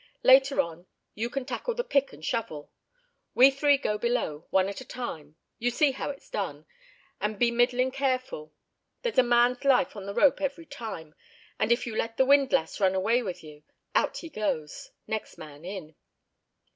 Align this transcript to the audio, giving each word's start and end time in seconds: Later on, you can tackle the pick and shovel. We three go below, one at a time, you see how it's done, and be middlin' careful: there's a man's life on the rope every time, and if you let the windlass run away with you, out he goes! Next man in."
Later 0.23 0.59
on, 0.59 0.87
you 1.13 1.29
can 1.29 1.45
tackle 1.45 1.75
the 1.75 1.83
pick 1.83 2.11
and 2.11 2.25
shovel. 2.25 2.71
We 3.35 3.51
three 3.51 3.77
go 3.77 3.99
below, 3.99 4.47
one 4.49 4.67
at 4.67 4.81
a 4.81 4.83
time, 4.83 5.35
you 5.59 5.69
see 5.69 5.91
how 5.91 6.09
it's 6.09 6.27
done, 6.31 6.65
and 7.19 7.37
be 7.37 7.51
middlin' 7.51 7.91
careful: 7.91 8.51
there's 9.03 9.19
a 9.19 9.23
man's 9.23 9.63
life 9.63 9.95
on 9.95 10.07
the 10.07 10.15
rope 10.15 10.41
every 10.41 10.65
time, 10.65 11.13
and 11.59 11.71
if 11.71 11.85
you 11.85 11.95
let 11.95 12.17
the 12.17 12.25
windlass 12.25 12.79
run 12.79 12.95
away 12.95 13.21
with 13.21 13.43
you, 13.43 13.61
out 13.93 14.17
he 14.17 14.29
goes! 14.29 14.89
Next 15.05 15.37
man 15.37 15.63
in." 15.63 15.93